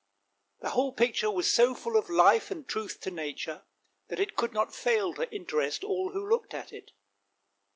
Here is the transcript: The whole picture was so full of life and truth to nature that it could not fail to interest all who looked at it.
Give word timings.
The 0.61 0.71
whole 0.71 0.93
picture 0.93 1.29
was 1.29 1.47
so 1.53 1.75
full 1.75 1.95
of 1.95 2.09
life 2.09 2.49
and 2.49 2.67
truth 2.67 2.99
to 3.01 3.11
nature 3.11 3.65
that 4.07 4.19
it 4.19 4.35
could 4.35 4.51
not 4.51 4.73
fail 4.73 5.13
to 5.13 5.31
interest 5.31 5.83
all 5.83 6.09
who 6.13 6.27
looked 6.27 6.55
at 6.55 6.73
it. 6.73 6.89